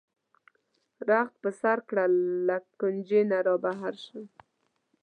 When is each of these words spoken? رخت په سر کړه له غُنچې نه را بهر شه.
رخت 1.09 1.33
په 1.43 1.49
سر 1.61 1.77
کړه 1.89 2.05
له 2.47 2.57
غُنچې 2.79 3.21
نه 3.29 3.37
را 3.45 3.55
بهر 3.63 3.93
شه. 4.05 4.19